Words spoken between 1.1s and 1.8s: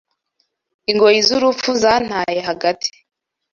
z’urupfu